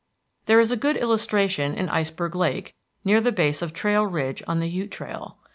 There 0.47 0.59
is 0.59 0.71
a 0.71 0.77
good 0.77 0.97
illustration 0.97 1.75
in 1.75 1.87
Iceberg 1.87 2.33
Lake, 2.35 2.73
near 3.05 3.21
the 3.21 3.31
base 3.31 3.61
of 3.61 3.71
Trail 3.71 4.03
Ridge 4.03 4.41
on 4.47 4.59
the 4.59 4.67
Ute 4.67 4.89
Trail. 4.89 5.37